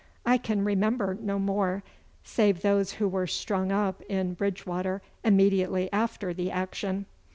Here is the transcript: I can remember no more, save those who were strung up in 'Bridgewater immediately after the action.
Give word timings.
I 0.25 0.39
can 0.39 0.65
remember 0.65 1.15
no 1.21 1.37
more, 1.37 1.83
save 2.23 2.63
those 2.63 2.93
who 2.93 3.07
were 3.07 3.27
strung 3.27 3.71
up 3.71 4.01
in 4.09 4.33
'Bridgewater 4.33 5.03
immediately 5.23 5.93
after 5.93 6.33
the 6.33 6.49
action. 6.49 7.05